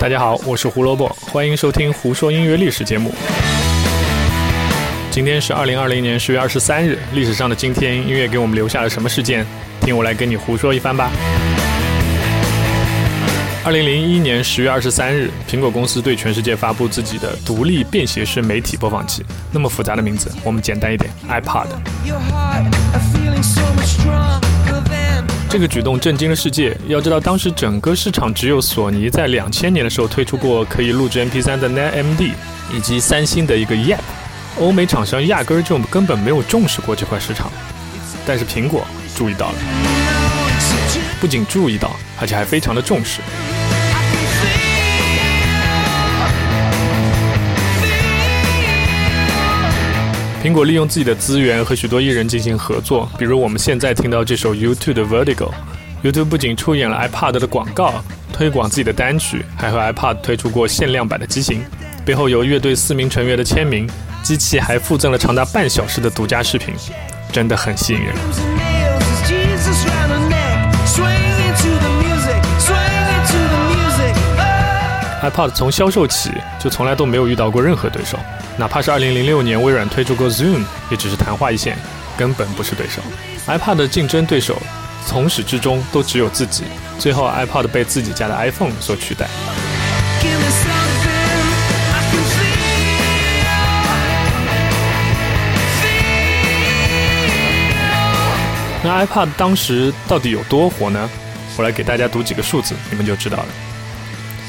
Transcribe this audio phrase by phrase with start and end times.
[0.00, 3.12] 大家好，我是胡萝卜，欢迎收听《胡说音乐历史》节目。
[5.10, 9.44] 今天是二零二零年十月二十三日，历史上的今天，音乐给我们留下了什么事件？
[9.80, 11.10] 听我来跟你胡说一番吧。
[13.64, 19.26] 二零零一年十月二十三日，苹果公司对全世界发布自己的独立便携式媒体播放器。
[19.50, 21.66] 那么复杂的名字，我们简单一点，iPod。
[25.50, 26.76] 这个举动震惊了世界。
[26.88, 32.32] 要知道，当时整个市场只有索尼在两千年的时候推出过可以录制 MP3 的 NetMD，
[32.72, 34.00] 以及三星的一个 Yap。
[34.60, 37.50] 欧美厂商压根儿就根本没有重视过这块市场。
[38.26, 39.54] 但是苹果注意到了，
[41.18, 43.20] 不仅注意到，而且还非常的重视。
[50.42, 55.50] 苹果利用自己的资源和许多艺人进行合作，比如我们现在听到这首 YouTube 的 Vertigo。
[56.02, 57.92] YouTube 不仅出演了 iPad 的广告，
[58.32, 61.60] 推广自己的单曲，还和 iPad 推出过限量版的机型，
[62.04, 63.88] 背后有乐队四名成员的签名，
[64.22, 66.72] 机器还附赠了长达半小时的独家视频，
[67.32, 68.14] 真的很吸引人。
[75.20, 76.30] iPod 从销售起
[76.60, 78.16] 就从来都没有遇到过任何对手，
[78.56, 81.76] 哪怕是2006年微软推出过 Zoom，也只是昙花一现，
[82.16, 83.02] 根本不是对手。
[83.48, 84.56] iPod 的竞争对手
[85.04, 86.62] 从始至终都只有自己，
[87.00, 89.26] 最后 iPod 被自己家的 iPhone 所取代。
[98.84, 101.10] 那 iPod 当时到底有多火呢？
[101.56, 103.46] 我来给大家读几个数字，你们就知道了。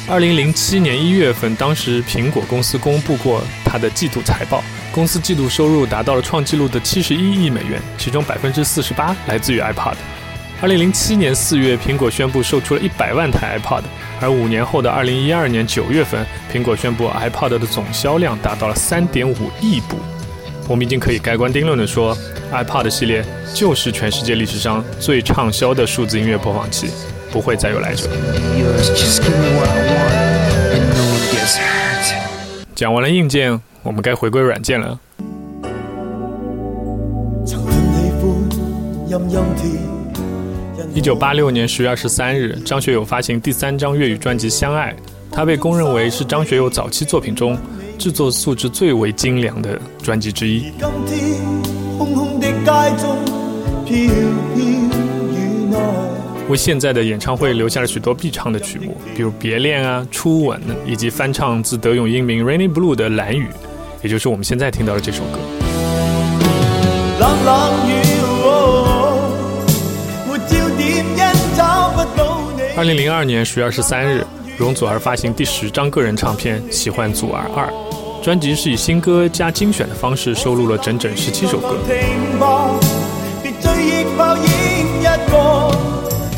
[0.07, 9.95] 二零零七年一月份，当时苹果公司公布过它的季度财报，公司季度收入达到了创纪录的七十一亿美元，其中百分之四十八来自于 iPod。
[10.61, 13.83] 二零零七年四月，苹果宣布售出了一百万台 iPod，
[14.19, 19.97] 而五年后的二零一二年九月份，苹果宣布 iPod 的总销量达到了三点五亿部。
[20.67, 22.17] 我们已经可以盖棺定论地说
[22.51, 23.23] ，iPod 系列
[23.53, 26.89] 就是全世界历史上最畅销的数字音乐播放器。
[27.31, 28.09] 不会再有来者。
[32.75, 34.99] 讲完了硬件，我们该回归软件了。
[40.93, 44.91] 一九八六年十月二十三日，张学友发行第三张粤语专辑《相爱》，
[45.31, 47.57] 他被公认为是张学友早期作品中
[47.97, 50.71] 制作素质最为精良的专辑之一。
[56.49, 63.43] 为现在的演唱会留下了许多必唱的曲目，比如《别恋》啊、《初吻》，以及翻唱自德永英明《Rainy Blue》的《蓝雨》，
[64.01, 65.37] 也就是我们现在听到的这首歌。
[72.75, 74.25] 二零零二年十月二十三日，
[74.57, 77.67] 容祖儿发行第十张个人唱片《喜欢祖儿二》，
[78.23, 81.77] 专辑是以新歌加精选的方式收录了整整十七首歌。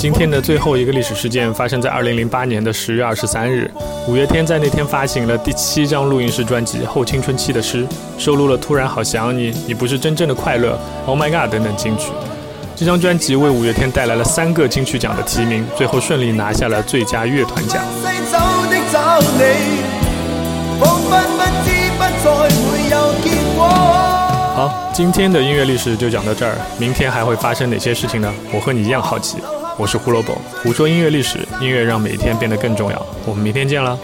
[0.01, 3.69] 今天的最后一个历史事件发生在二零零八年的十月二十三日，
[4.07, 7.83] 五月天在那天发行了第七张录音室专辑《后青春期的诗》，
[8.17, 10.69] 收录了《突然好想你》《你不是真正的快乐》
[11.07, 12.07] 《Oh My God》等等金曲。
[12.75, 17.83] 这张专辑为五月天带来了三个金曲奖的提名，最后顺利拿下了最佳乐团奖。
[24.55, 28.33] 好，今天的音乐历史就讲到这儿，明天还会发生哪些事情呢？
[28.51, 29.37] 我和你一样好奇。
[29.77, 33.05] 我是胡萝卜，胡说音乐历史，音乐让每一天变得更重要。
[33.25, 33.97] 我们明天见了。